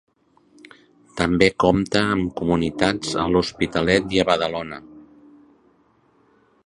[1.19, 4.81] També compta amb comunitats a l'Hospitalet i a Badalona.